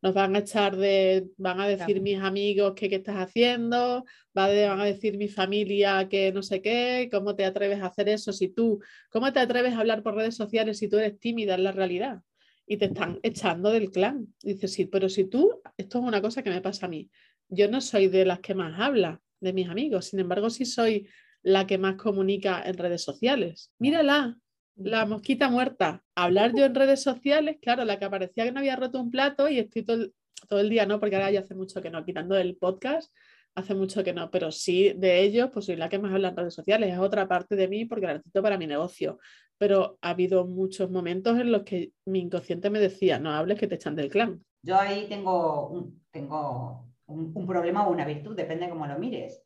nos 0.00 0.14
van 0.14 0.36
a 0.36 0.40
echar 0.40 0.76
de, 0.76 1.28
van 1.36 1.60
a 1.60 1.68
decir 1.68 2.00
mis 2.00 2.18
amigos 2.20 2.74
que 2.74 2.88
qué 2.88 2.96
estás 2.96 3.16
haciendo, 3.16 4.04
van 4.32 4.80
a 4.80 4.84
decir 4.84 5.16
mi 5.18 5.28
familia 5.28 6.08
que 6.08 6.32
no 6.32 6.42
sé 6.42 6.62
qué, 6.62 7.08
cómo 7.10 7.34
te 7.34 7.44
atreves 7.44 7.80
a 7.80 7.86
hacer 7.86 8.08
eso 8.08 8.32
si 8.32 8.48
tú, 8.48 8.80
cómo 9.10 9.32
te 9.32 9.40
atreves 9.40 9.74
a 9.74 9.80
hablar 9.80 10.02
por 10.02 10.14
redes 10.14 10.36
sociales 10.36 10.78
si 10.78 10.88
tú 10.88 10.98
eres 10.98 11.18
tímida 11.18 11.54
en 11.54 11.64
la 11.64 11.72
realidad 11.72 12.22
y 12.66 12.76
te 12.76 12.86
están 12.86 13.18
echando 13.22 13.70
del 13.70 13.90
clan. 13.90 14.34
Dices, 14.42 14.72
sí, 14.72 14.86
pero 14.86 15.08
si 15.08 15.24
tú, 15.24 15.60
esto 15.76 15.98
es 15.98 16.04
una 16.04 16.20
cosa 16.20 16.42
que 16.42 16.50
me 16.50 16.60
pasa 16.60 16.86
a 16.86 16.88
mí, 16.88 17.08
yo 17.48 17.68
no 17.68 17.80
soy 17.80 18.08
de 18.08 18.24
las 18.24 18.40
que 18.40 18.54
más 18.54 18.78
habla 18.78 19.20
de 19.40 19.52
mis 19.52 19.68
amigos, 19.68 20.06
sin 20.06 20.20
embargo 20.20 20.50
sí 20.50 20.64
soy 20.64 21.08
la 21.42 21.66
que 21.66 21.78
más 21.78 21.96
comunica 21.96 22.62
en 22.64 22.76
redes 22.76 23.02
sociales. 23.02 23.72
Mírala, 23.78 24.38
la 24.78 25.06
mosquita 25.06 25.48
muerta. 25.48 26.02
Hablar 26.14 26.52
yo 26.56 26.64
en 26.64 26.74
redes 26.74 27.02
sociales, 27.02 27.58
claro, 27.60 27.84
la 27.84 27.98
que 27.98 28.04
aparecía 28.04 28.44
que 28.44 28.52
no 28.52 28.60
había 28.60 28.76
roto 28.76 29.00
un 29.00 29.10
plato 29.10 29.48
y 29.48 29.58
estoy 29.58 29.84
todo 29.84 30.60
el, 30.60 30.68
día, 30.68 30.86
¿no? 30.86 31.00
Porque 31.00 31.16
ahora 31.16 31.30
ya 31.30 31.40
hace 31.40 31.54
mucho 31.54 31.82
que 31.82 31.90
no, 31.90 32.04
quitando 32.04 32.36
el 32.36 32.56
podcast, 32.56 33.12
hace 33.54 33.74
mucho 33.74 34.04
que 34.04 34.12
no, 34.12 34.30
pero 34.30 34.52
sí 34.52 34.92
de 34.96 35.20
ellos, 35.20 35.50
pues 35.52 35.66
soy 35.66 35.76
la 35.76 35.88
que 35.88 35.98
más 35.98 36.12
habla 36.12 36.28
en 36.28 36.36
redes 36.36 36.54
sociales, 36.54 36.92
es 36.92 36.98
otra 36.98 37.26
parte 37.26 37.56
de 37.56 37.68
mí 37.68 37.84
porque 37.84 38.06
la 38.06 38.12
necesito 38.14 38.42
para 38.42 38.58
mi 38.58 38.66
negocio. 38.66 39.18
Pero 39.58 39.98
ha 40.00 40.10
habido 40.10 40.46
muchos 40.46 40.90
momentos 40.90 41.38
en 41.38 41.50
los 41.50 41.64
que 41.64 41.92
mi 42.06 42.20
inconsciente 42.20 42.70
me 42.70 42.78
decía, 42.78 43.18
no 43.18 43.32
hables 43.32 43.58
que 43.58 43.66
te 43.66 43.74
echan 43.74 43.96
del 43.96 44.10
clan. 44.10 44.44
Yo 44.62 44.78
ahí 44.78 45.06
tengo 45.08 45.68
un, 45.68 46.04
tengo 46.10 46.86
un 47.06 47.46
problema 47.46 47.88
o 47.88 47.92
una 47.92 48.04
virtud, 48.04 48.36
depende 48.36 48.68
cómo 48.68 48.86
lo 48.86 48.98
mires. 48.98 49.42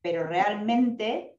Pero 0.00 0.26
realmente 0.26 1.33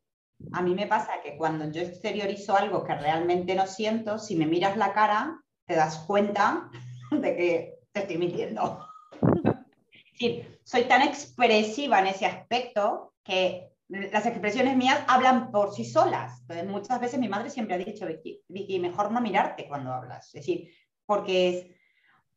a 0.52 0.62
mí 0.62 0.76
me 0.76 0.88
pasa 0.88 1.22
que 1.24 1.38
cuando 1.38 1.70
yo 1.72 1.82
exteriorizo 1.82 2.56
algo 2.56 2.84
que 2.84 2.96
realmente 2.96 3.56
no 3.56 3.68
siento, 3.68 4.20
si 4.20 4.36
me 4.36 4.46
miras 4.46 4.78
la 4.78 4.94
cara, 4.94 5.40
te 5.66 5.76
das 5.76 6.00
cuenta 6.00 6.70
de 7.12 7.36
que 7.36 7.74
te 7.92 8.00
estoy 8.02 8.18
mintiendo. 8.18 8.88
Es 10.16 10.22
decir, 10.22 10.60
soy 10.64 10.84
tan 10.86 11.02
expresiva 11.02 12.00
en 12.00 12.08
ese 12.08 12.26
aspecto 12.26 13.16
que 13.22 13.70
las 13.90 14.26
expresiones 14.26 14.78
mías 14.78 15.04
hablan 15.08 15.52
por 15.52 15.74
sí 15.74 15.84
solas. 15.84 16.40
Entonces, 16.40 16.68
muchas 16.68 17.02
veces 17.02 17.20
mi 17.20 17.28
madre 17.28 17.50
siempre 17.50 17.76
ha 17.76 17.78
dicho, 17.78 18.08
Vicky, 18.48 18.80
mejor 18.80 19.12
no 19.12 19.20
mirarte 19.20 19.68
cuando 19.68 19.92
hablas. 19.92 20.28
Es 20.28 20.34
decir, 20.34 20.72
porque 21.06 21.76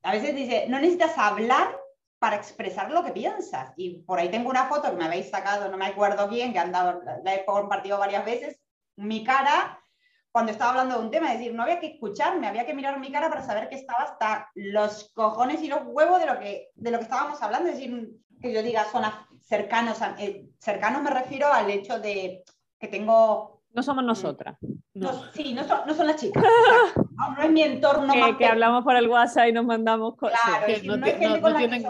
a 0.02 0.10
veces 0.10 0.34
dice, 0.34 0.66
no 0.68 0.80
necesitas 0.80 1.16
hablar 1.18 1.78
para 2.18 2.36
expresar 2.36 2.90
lo 2.90 3.04
que 3.04 3.12
piensas. 3.12 3.72
Y 3.76 4.02
por 4.02 4.18
ahí 4.18 4.30
tengo 4.30 4.50
una 4.50 4.66
foto 4.66 4.90
que 4.90 4.96
me 4.96 5.04
habéis 5.04 5.30
sacado, 5.30 5.68
no 5.68 5.76
me 5.76 5.86
acuerdo 5.86 6.28
bien, 6.28 6.52
que 6.52 6.58
han 6.58 6.72
dado, 6.72 7.00
la 7.22 7.34
he 7.34 7.44
compartido 7.44 7.98
varias 7.98 8.24
veces, 8.24 8.60
mi 8.96 9.22
cara 9.24 9.78
cuando 10.30 10.52
estaba 10.52 10.70
hablando 10.70 10.98
de 10.98 11.04
un 11.04 11.10
tema, 11.10 11.32
es 11.32 11.38
decir, 11.38 11.54
no 11.54 11.62
había 11.62 11.80
que 11.80 11.94
escucharme, 11.94 12.46
había 12.46 12.66
que 12.66 12.74
mirar 12.74 13.00
mi 13.00 13.10
cara 13.10 13.28
para 13.28 13.44
saber 13.44 13.68
que 13.68 13.76
estaba 13.76 14.04
hasta 14.04 14.50
los 14.54 15.10
cojones 15.14 15.62
y 15.62 15.68
los 15.68 15.80
huevos 15.86 16.20
de 16.20 16.26
lo 16.26 16.38
que, 16.38 16.68
de 16.74 16.90
lo 16.90 16.98
que 16.98 17.04
estábamos 17.04 17.42
hablando, 17.42 17.70
es 17.70 17.76
decir, 17.76 18.10
que 18.40 18.52
yo 18.52 18.62
diga 18.62 18.84
son 18.84 19.04
cercanos, 19.40 19.98
eh, 20.18 20.46
cercanos 20.60 21.02
me 21.02 21.10
refiero 21.10 21.52
al 21.52 21.70
hecho 21.70 21.98
de 21.98 22.44
que 22.78 22.88
tengo... 22.88 23.57
No 23.72 23.82
somos 23.82 24.04
nosotras. 24.04 24.56
No. 24.94 25.12
sí, 25.32 25.54
no 25.54 25.64
son, 25.64 25.80
no 25.86 25.94
son, 25.94 26.06
las 26.06 26.16
chicas. 26.16 26.42
no, 26.96 27.42
es 27.42 27.50
mi 27.50 27.62
entorno. 27.62 28.12
Que, 28.12 28.36
que 28.38 28.46
hablamos 28.46 28.82
por 28.82 28.96
el 28.96 29.08
WhatsApp 29.08 29.48
y 29.48 29.52
nos 29.52 29.64
mandamos 29.64 30.16
cosas. 30.16 30.38
Claro, 30.42 30.66
no, 30.96 31.06
hay 31.06 31.12
gente 31.12 31.40
con 31.40 31.52
la 31.52 31.58
que 31.60 31.86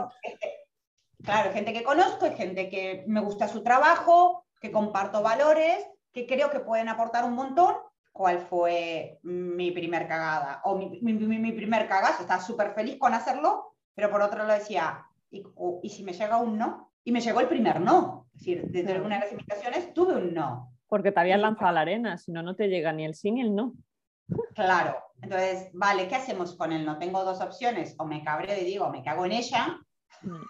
Claro, 1.24 1.52
gente 1.52 1.72
que 1.72 1.82
conozco, 1.82 2.26
hay 2.26 2.36
gente 2.36 2.70
que 2.70 3.04
me 3.06 3.20
gusta 3.20 3.48
su 3.48 3.62
trabajo, 3.62 4.46
que 4.60 4.70
comparto 4.70 5.22
valores, 5.22 5.84
que 6.12 6.26
creo 6.26 6.50
que 6.50 6.60
pueden 6.60 6.88
aportar 6.88 7.24
un 7.24 7.34
montón 7.34 7.74
cuál 8.12 8.40
fue 8.40 9.18
mi 9.22 9.70
primer 9.70 10.08
cagada 10.08 10.60
o 10.64 10.76
mi, 10.76 11.00
mi, 11.00 11.52
primer 11.52 11.88
cagazo. 11.88 12.22
Estaba 12.22 12.40
súper 12.40 12.72
feliz 12.72 12.98
con 12.98 13.14
hacerlo, 13.14 13.74
pero 13.94 14.10
por 14.10 14.22
otro 14.22 14.38
lado 14.38 14.58
decía, 14.58 15.06
¿y, 15.30 15.44
¿y, 15.82 15.88
si 15.90 16.02
me 16.02 16.12
llega 16.12 16.38
un 16.38 16.56
no? 16.56 16.92
Y 17.04 17.12
me 17.12 17.20
llegó 17.20 17.40
el 17.40 17.48
primer 17.48 17.80
no. 17.80 18.26
Es 18.34 18.40
decir, 18.40 18.64
desde 18.68 18.92
alguna 18.92 19.16
de 19.16 19.24
las 19.24 19.32
invitaciones 19.32 19.92
tuve 19.94 20.14
un 20.14 20.34
no. 20.34 20.72
Porque 20.88 21.12
te 21.12 21.20
habías 21.20 21.40
lanzado 21.40 21.68
a 21.68 21.72
la 21.72 21.80
arena, 21.82 22.18
si 22.18 22.32
no, 22.32 22.42
no 22.42 22.56
te 22.56 22.68
llega 22.68 22.92
ni 22.92 23.04
el 23.04 23.14
sí 23.14 23.30
ni 23.30 23.42
el 23.42 23.54
no. 23.54 23.74
Claro, 24.54 24.96
entonces, 25.22 25.70
vale, 25.72 26.08
¿qué 26.08 26.16
hacemos 26.16 26.54
con 26.56 26.72
el 26.72 26.84
no? 26.84 26.98
Tengo 26.98 27.24
dos 27.24 27.40
opciones, 27.40 27.94
o 27.98 28.04
me 28.04 28.22
cabreo 28.22 28.60
y 28.60 28.64
digo, 28.64 28.90
me 28.90 29.02
cago 29.02 29.24
en 29.24 29.32
ella, 29.32 29.78
mm. 30.22 30.42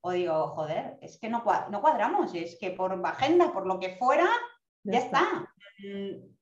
o 0.00 0.10
digo, 0.10 0.48
joder, 0.48 0.98
es 1.00 1.18
que 1.18 1.28
no, 1.28 1.44
no 1.70 1.80
cuadramos, 1.80 2.34
es 2.34 2.56
que 2.58 2.70
por 2.70 3.00
agenda, 3.06 3.52
por 3.52 3.66
lo 3.66 3.78
que 3.78 3.96
fuera, 3.96 4.28
ya, 4.84 4.98
está. 4.98 5.52
Mm, 5.78 6.32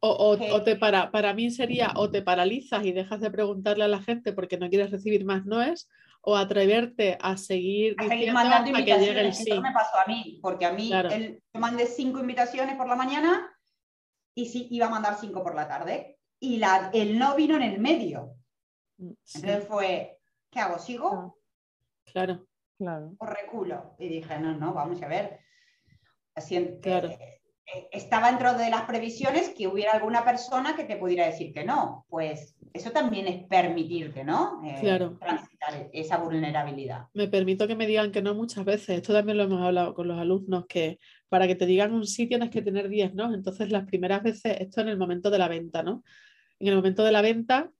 o, 0.00 0.62
te 0.64 0.76
para, 0.76 1.10
para 1.10 1.34
mí 1.34 1.50
sería 1.50 1.92
o 1.96 2.10
te 2.10 2.22
paralizas 2.22 2.84
y 2.86 2.92
dejas 2.92 3.20
de 3.20 3.30
preguntarle 3.30 3.84
a 3.84 3.88
la 3.88 4.00
gente 4.00 4.32
porque 4.32 4.56
no 4.56 4.70
quieres 4.70 4.90
recibir 4.90 5.26
más 5.26 5.44
noes, 5.44 5.90
o 6.22 6.36
atreverte 6.36 7.16
a 7.20 7.36
seguir, 7.36 7.94
a 7.98 8.06
seguir 8.06 8.32
mandando 8.32 8.72
que 8.72 8.84
llegue 8.84 9.20
el 9.20 9.34
sí. 9.34 9.50
Eso 9.50 9.62
me 9.62 9.72
pasó 9.72 9.98
a 9.98 10.06
mí, 10.06 10.38
porque 10.42 10.66
a 10.66 10.72
mí 10.72 10.92
él, 10.92 11.42
yo 11.52 11.60
mandé 11.60 11.86
cinco 11.86 12.20
invitaciones 12.20 12.76
por 12.76 12.88
la 12.88 12.96
mañana 12.96 13.50
y 14.34 14.46
sí 14.46 14.68
iba 14.70 14.86
a 14.86 14.90
mandar 14.90 15.16
cinco 15.18 15.42
por 15.42 15.54
la 15.54 15.66
tarde. 15.66 16.18
Y 16.38 16.56
la, 16.56 16.90
el 16.92 17.18
no 17.18 17.34
vino 17.36 17.56
en 17.56 17.62
el 17.62 17.80
medio. 17.80 18.34
Mm, 18.98 19.12
Entonces 19.34 19.66
fue, 19.66 20.18
¿qué 20.50 20.60
hago? 20.60 20.78
¿Sigo? 20.78 21.38
Claro, 22.04 22.46
claro. 22.78 23.14
O 23.18 23.26
reculo. 23.26 23.94
Y 23.98 24.08
dije, 24.08 24.38
no, 24.38 24.56
no, 24.56 24.72
vamos 24.72 25.02
a 25.02 25.08
ver. 25.08 25.40
Así, 26.34 26.78
claro. 26.80 27.08
Eh, 27.08 27.39
estaba 27.92 28.28
dentro 28.30 28.54
de 28.54 28.70
las 28.70 28.82
previsiones 28.82 29.50
que 29.50 29.66
hubiera 29.66 29.92
alguna 29.92 30.24
persona 30.24 30.74
que 30.76 30.84
te 30.84 30.96
pudiera 30.96 31.26
decir 31.26 31.52
que 31.52 31.64
no. 31.64 32.06
Pues 32.08 32.56
eso 32.72 32.90
también 32.90 33.26
es 33.26 33.44
permitirte, 33.46 34.24
¿no? 34.24 34.62
Eh, 34.64 34.76
claro. 34.80 35.18
Transitar 35.18 35.88
esa 35.92 36.18
vulnerabilidad. 36.18 37.06
Me 37.14 37.28
permito 37.28 37.66
que 37.66 37.76
me 37.76 37.86
digan 37.86 38.12
que 38.12 38.22
no 38.22 38.34
muchas 38.34 38.64
veces. 38.64 38.98
Esto 38.98 39.12
también 39.12 39.38
lo 39.38 39.44
hemos 39.44 39.62
hablado 39.62 39.94
con 39.94 40.08
los 40.08 40.18
alumnos, 40.18 40.66
que 40.66 40.98
para 41.28 41.46
que 41.46 41.54
te 41.54 41.66
digan 41.66 41.92
un 41.92 42.06
sí 42.06 42.26
tienes 42.26 42.50
que 42.50 42.62
tener 42.62 42.88
10, 42.88 43.14
¿no? 43.14 43.32
Entonces 43.34 43.70
las 43.70 43.84
primeras 43.86 44.22
veces, 44.22 44.60
esto 44.60 44.80
en 44.80 44.88
el 44.88 44.98
momento 44.98 45.30
de 45.30 45.38
la 45.38 45.48
venta, 45.48 45.82
¿no? 45.82 46.02
En 46.58 46.68
el 46.68 46.76
momento 46.76 47.04
de 47.04 47.12
la 47.12 47.22
venta, 47.22 47.70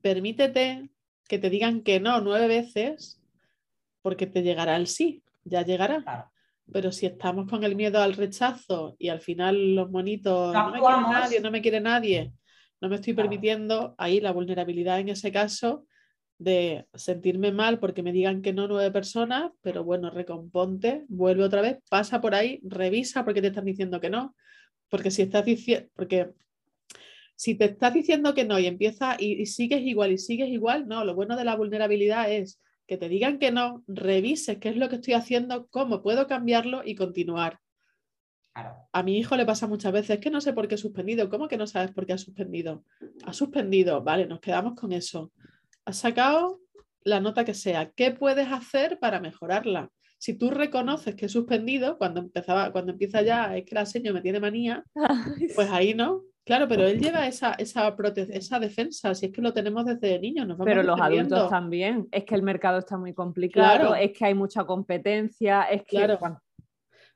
permítete 0.00 0.88
que 1.28 1.38
te 1.38 1.50
digan 1.50 1.82
que 1.82 2.00
no 2.00 2.20
nueve 2.20 2.48
veces 2.48 3.20
porque 4.02 4.26
te 4.26 4.42
llegará 4.42 4.76
el 4.76 4.86
sí, 4.86 5.22
ya 5.44 5.62
llegará. 5.62 6.02
Claro. 6.02 6.30
Pero 6.72 6.92
si 6.92 7.06
estamos 7.06 7.48
con 7.48 7.64
el 7.64 7.76
miedo 7.76 8.00
al 8.00 8.14
rechazo 8.14 8.96
y 8.98 9.08
al 9.08 9.20
final 9.20 9.74
los 9.74 9.90
monitos, 9.90 10.52
no, 10.52 10.70
me 10.70 10.80
quiere 10.80 11.00
nadie, 11.02 11.40
no 11.40 11.50
me 11.50 11.62
quiere 11.62 11.80
nadie, 11.80 12.32
no 12.80 12.88
me 12.88 12.96
estoy 12.96 13.14
permitiendo, 13.14 13.94
ahí 13.98 14.20
la 14.20 14.32
vulnerabilidad 14.32 15.00
en 15.00 15.08
ese 15.08 15.32
caso 15.32 15.86
de 16.38 16.86
sentirme 16.94 17.50
mal 17.50 17.80
porque 17.80 18.02
me 18.02 18.12
digan 18.12 18.42
que 18.42 18.52
no 18.52 18.68
nueve 18.68 18.90
personas, 18.92 19.50
pero 19.60 19.82
bueno, 19.82 20.10
recomponte, 20.10 21.04
vuelve 21.08 21.42
otra 21.42 21.62
vez, 21.62 21.78
pasa 21.90 22.20
por 22.20 22.34
ahí, 22.34 22.60
revisa 22.62 23.24
porque 23.24 23.40
te 23.40 23.48
están 23.48 23.64
diciendo 23.64 24.00
que 24.00 24.10
no, 24.10 24.36
porque 24.88 25.10
si 25.10 25.22
estás 25.22 25.44
diciendo, 25.44 25.88
porque 25.94 26.30
si 27.34 27.54
te 27.54 27.66
estás 27.66 27.94
diciendo 27.94 28.34
que 28.34 28.44
no 28.44 28.58
y 28.58 28.66
empieza 28.66 29.16
y, 29.18 29.46
sigues 29.46 29.82
igual 29.82 30.12
y 30.12 30.18
sigues 30.18 30.48
igual, 30.48 30.88
no, 30.88 31.04
lo 31.04 31.14
bueno 31.14 31.36
de 31.36 31.44
la 31.44 31.56
vulnerabilidad 31.56 32.30
es 32.32 32.60
que 32.88 32.96
te 32.96 33.08
digan 33.10 33.38
que 33.38 33.52
no, 33.52 33.84
revises 33.86 34.58
qué 34.58 34.70
es 34.70 34.76
lo 34.76 34.88
que 34.88 34.96
estoy 34.96 35.12
haciendo, 35.12 35.68
cómo 35.68 36.02
puedo 36.02 36.26
cambiarlo 36.26 36.80
y 36.84 36.94
continuar. 36.94 37.60
A 38.92 39.02
mi 39.02 39.18
hijo 39.18 39.36
le 39.36 39.46
pasa 39.46 39.68
muchas 39.68 39.92
veces 39.92 40.18
que 40.18 40.30
no 40.30 40.40
sé 40.40 40.54
por 40.54 40.66
qué 40.66 40.74
he 40.74 40.78
suspendido. 40.78 41.28
¿Cómo 41.28 41.46
que 41.46 41.58
no 41.58 41.66
sabes 41.66 41.92
por 41.92 42.06
qué 42.06 42.14
ha 42.14 42.18
suspendido? 42.18 42.84
Ha 43.24 43.32
suspendido, 43.34 44.02
vale, 44.02 44.26
nos 44.26 44.40
quedamos 44.40 44.74
con 44.74 44.92
eso. 44.92 45.30
Has 45.84 45.98
sacado 45.98 46.60
la 47.04 47.20
nota 47.20 47.44
que 47.44 47.54
sea. 47.54 47.90
¿Qué 47.90 48.10
puedes 48.10 48.48
hacer 48.48 48.98
para 48.98 49.20
mejorarla? 49.20 49.90
Si 50.16 50.34
tú 50.34 50.50
reconoces 50.50 51.14
que 51.14 51.26
he 51.26 51.28
suspendido, 51.28 51.98
cuando 51.98 52.20
empezaba, 52.20 52.72
cuando 52.72 52.92
empieza 52.92 53.22
ya, 53.22 53.56
es 53.56 53.64
que 53.66 53.74
la 53.74 53.86
seño 53.86 54.12
me 54.12 54.22
tiene 54.22 54.40
manía, 54.40 54.82
pues 55.54 55.70
ahí 55.70 55.94
no, 55.94 56.22
Claro, 56.48 56.66
pero 56.66 56.86
él 56.86 56.98
lleva 56.98 57.26
esa, 57.26 57.52
esa, 57.52 57.94
esa 58.30 58.58
defensa, 58.58 59.14
si 59.14 59.26
es 59.26 59.32
que 59.32 59.42
lo 59.42 59.52
tenemos 59.52 59.84
desde 59.84 60.18
niño. 60.18 60.46
Nos 60.46 60.56
pero 60.64 60.82
los 60.82 60.98
adultos 60.98 61.50
también, 61.50 62.08
es 62.10 62.24
que 62.24 62.34
el 62.34 62.42
mercado 62.42 62.78
está 62.78 62.96
muy 62.96 63.12
complicado, 63.12 63.94
es 63.94 64.12
que 64.16 64.24
hay 64.24 64.32
mucha 64.32 64.64
competencia, 64.64 65.64
es 65.64 65.82
que... 65.82 65.98
Claro. 65.98 66.40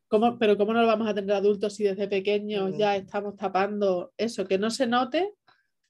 ¿Cómo, 0.06 0.38
pero 0.38 0.58
¿cómo 0.58 0.74
no 0.74 0.82
lo 0.82 0.86
vamos 0.86 1.08
a 1.08 1.14
tener 1.14 1.32
adultos 1.34 1.74
si 1.74 1.84
desde 1.84 2.08
pequeños 2.08 2.76
ya 2.76 2.94
estamos 2.94 3.34
tapando 3.34 4.12
eso? 4.18 4.46
Que 4.46 4.58
no 4.58 4.68
se 4.68 4.86
note 4.86 5.32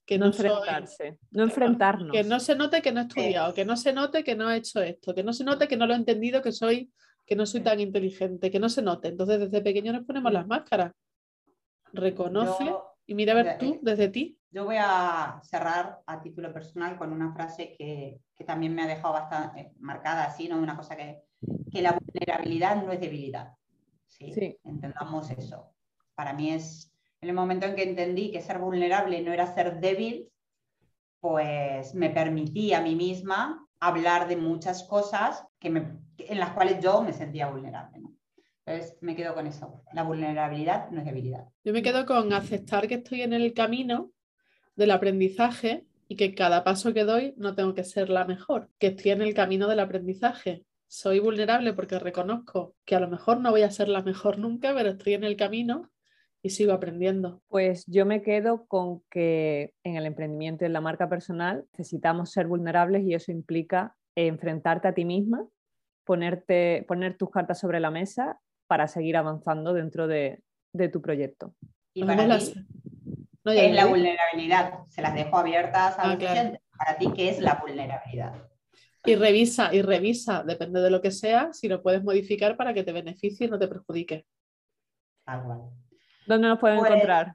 que 0.07 0.19
no, 0.19 0.27
enfrentarse, 0.27 1.19
no 1.33 1.43
enfrentarnos. 1.43 2.13
Que 2.13 2.23
no 2.23 2.39
se 2.39 2.55
note 2.55 2.81
que 2.81 2.93
no 2.93 3.01
he 3.01 3.03
estudiado, 3.03 3.55
que 3.55 3.65
no 3.65 3.77
se 3.77 3.93
note 3.93 4.23
que 4.23 4.37
no 4.37 4.49
he 4.53 4.59
hecho 4.59 4.81
esto, 4.81 5.17
que 5.17 5.25
no 5.25 5.33
se 5.33 5.43
note 5.43 5.67
que 5.67 5.77
no 5.77 5.89
lo 5.89 5.95
he 5.95 5.97
entendido, 5.97 6.43
que 6.43 6.53
soy, 6.53 6.93
que 7.27 7.35
no 7.35 7.45
soy 7.45 7.63
tan 7.63 7.81
inteligente, 7.81 8.53
que 8.53 8.61
no 8.61 8.69
se 8.69 8.83
note. 8.83 9.09
Entonces 9.09 9.41
desde 9.41 9.61
pequeños 9.63 9.97
nos 9.97 10.05
ponemos 10.05 10.33
las 10.33 10.47
máscaras. 10.47 10.93
Reconoce. 11.93 12.73
Y 13.13 13.15
mira 13.15 13.33
a 13.33 13.43
ver 13.43 13.59
tú, 13.59 13.79
desde 13.83 14.09
ti. 14.09 14.39
Yo 14.51 14.65
voy 14.65 14.77
a 14.79 15.39
cerrar 15.45 16.01
a 16.07 16.23
título 16.23 16.51
personal 16.51 16.97
con 16.97 17.13
una 17.13 17.31
frase 17.35 17.75
que, 17.77 18.23
que 18.35 18.45
también 18.45 18.75
me 18.75 18.83
ha 18.83 18.87
dejado 18.87 19.13
bastante 19.13 19.61
eh, 19.61 19.73
marcada 19.81 20.25
así, 20.25 20.49
¿no? 20.49 20.57
Una 20.57 20.79
cosa 20.79 20.97
que, 20.97 21.21
que 21.71 21.83
la 21.83 21.93
vulnerabilidad 21.93 22.83
no 22.83 22.91
es 22.91 23.01
debilidad. 23.01 23.53
¿sí? 24.07 24.33
¿sí? 24.33 24.57
Entendamos 24.65 25.31
eso. 25.31 25.75
Para 26.15 26.33
mí 26.33 26.53
es, 26.53 26.91
en 27.21 27.29
el 27.29 27.35
momento 27.35 27.67
en 27.67 27.77
que 27.77 27.83
entendí 27.83 28.33
que 28.33 28.41
ser 28.41 28.59
vulnerable 28.59 29.21
no 29.21 29.31
era 29.31 29.47
ser 29.53 29.79
débil, 29.79 30.31
pues 31.21 31.95
me 31.95 32.09
permití 32.09 32.73
a 32.73 32.81
mí 32.81 32.97
misma 32.97 33.69
hablar 33.79 34.27
de 34.27 34.37
muchas 34.39 34.85
cosas 34.85 35.45
que 35.59 35.69
me, 35.69 35.99
en 36.17 36.41
las 36.41 36.53
cuales 36.53 36.83
yo 36.83 37.03
me 37.03 37.13
sentía 37.13 37.51
vulnerable. 37.51 37.99
¿no? 37.99 38.12
Entonces 38.65 38.97
me 39.01 39.17
quedo 39.17 39.35
con 39.35 39.47
eso. 39.47 39.83
La 39.93 40.05
vulnerabilidad 40.05 40.91
no 40.91 41.01
es 41.01 41.07
debilidad. 41.07 41.49
Yo 41.65 41.73
me 41.73 41.83
quedo 41.83 42.07
con 42.07 42.33
aceptar 42.33 42.87
que 42.87 42.95
estoy 42.95 43.23
en 43.23 43.33
el 43.33 43.55
camino 43.55 44.13
del 44.77 44.93
aprendizaje 44.93 45.87
y 46.09 46.17
que 46.17 46.35
cada 46.35 46.63
paso 46.63 46.95
que 46.95 47.05
doy 47.05 47.35
no 47.37 47.55
tengo 47.55 47.75
que 47.75 47.85
ser 47.85 48.09
la 48.09 48.25
mejor, 48.25 48.69
que 48.79 48.89
estoy 48.89 49.13
en 49.13 49.23
el 49.23 49.35
camino 49.35 49.69
del 49.69 49.81
aprendizaje. 49.81 50.65
Soy 50.87 51.19
vulnerable 51.19 51.73
porque 51.73 51.99
reconozco 51.99 52.77
que 52.85 52.95
a 52.95 53.01
lo 53.01 53.09
mejor 53.09 53.41
no 53.41 53.51
voy 53.51 53.63
a 53.63 53.71
ser 53.71 53.89
la 53.89 54.03
mejor 54.03 54.39
nunca, 54.39 54.75
pero 54.75 54.91
estoy 54.91 55.15
en 55.15 55.25
el 55.25 55.37
camino 55.37 55.91
y 56.43 56.51
sigo 56.51 56.73
aprendiendo. 56.73 57.43
Pues 57.49 57.85
yo 57.87 58.05
me 58.05 58.23
quedo 58.23 58.67
con 58.67 59.03
que 59.11 59.75
en 59.83 59.97
el 59.97 60.07
emprendimiento 60.07 60.65
y 60.65 60.67
en 60.67 60.75
la 60.75 60.81
marca 60.81 61.09
personal 61.09 61.65
necesitamos 61.73 62.31
ser 62.31 62.47
vulnerables 62.47 63.05
y 63.05 63.15
eso 63.15 63.33
implica 63.33 63.97
enfrentarte 64.15 64.89
a 64.89 64.95
ti 64.95 65.05
misma, 65.05 65.47
ponerte, 66.05 66.85
poner 66.87 67.17
tus 67.17 67.31
cartas 67.31 67.59
sobre 67.59 67.81
la 67.81 67.91
mesa 67.91 68.39
para 68.73 68.89
seguir 68.89 69.19
avanzando 69.19 69.75
dentro 69.75 70.07
de, 70.07 70.43
tu 70.91 71.03
proyecto. 71.03 71.55
Y 71.93 72.05
para 72.05 72.39
ti, 72.39 72.55
es 73.45 73.75
la 73.75 73.85
vulnerabilidad? 73.85 74.87
Se 74.89 75.03
las 75.03 75.15
dejo 75.15 75.37
abiertas 75.37 75.99
a 75.99 76.13
ah, 76.13 76.19
Para 76.79 76.97
ti, 76.97 77.13
¿qué 77.15 77.29
es 77.29 77.39
la 77.41 77.57
vulnerabilidad? 77.57 78.33
Y 79.05 79.15
revisa, 79.15 79.75
y 79.75 79.83
revisa, 79.83 80.43
depende 80.43 80.81
de 80.81 80.89
lo 80.89 81.03
que 81.03 81.11
sea, 81.11 81.53
si 81.53 81.69
lo 81.69 81.83
puedes 81.83 82.03
modificar 82.03 82.57
para 82.57 82.73
que 82.73 82.83
te 82.83 82.93
beneficie 82.93 83.47
y 83.47 83.51
no 83.51 83.59
te 83.59 83.69
perjudique. 83.69 84.25
¿Dónde 86.27 86.49
nos 86.49 86.59
pueden 86.59 86.79
pues 86.79 86.93
encontrar? 86.93 87.33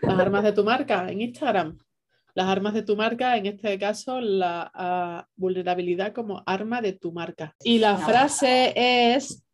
Las 0.00 0.18
armas 0.18 0.44
de 0.44 0.52
tu 0.52 0.64
marca 0.64 1.10
en 1.10 1.20
Instagram. 1.20 1.76
Las 2.32 2.46
armas 2.46 2.72
de 2.72 2.84
tu 2.84 2.96
marca, 2.96 3.36
en 3.36 3.44
este 3.44 3.78
caso, 3.78 4.18
la 4.18 4.70
ah, 4.72 5.26
vulnerabilidad 5.36 6.14
como 6.14 6.42
arma 6.46 6.80
de 6.80 6.94
tu 6.94 7.12
marca. 7.12 7.54
Y 7.62 7.80
la 7.80 7.98
frase 7.98 8.72
es 8.74 9.44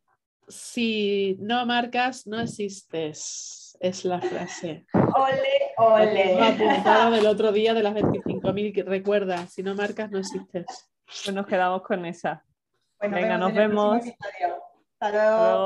si 0.47 1.37
no 1.39 1.65
marcas, 1.65 2.27
no 2.27 2.39
existes. 2.39 3.77
Es 3.79 4.05
la 4.05 4.19
frase. 4.19 4.85
Ole, 4.93 5.73
ole. 5.77 6.41
apuntado 6.41 7.11
del 7.11 7.27
otro 7.27 7.51
día 7.51 7.73
de 7.73 7.83
las 7.83 7.93
25.000 7.93 8.73
que 8.73 8.83
recuerda, 8.83 9.45
si 9.47 9.61
no 9.61 9.75
marcas, 9.75 10.09
no 10.09 10.19
existes. 10.19 10.65
Pues 11.05 11.33
nos 11.33 11.45
quedamos 11.45 11.83
con 11.83 12.05
esa. 12.05 12.43
Venga, 12.99 13.37
nos 13.37 13.53
vemos. 13.53 13.97
episodio. 13.97 14.63
Hasta 14.99 15.11
luego. 15.11 15.55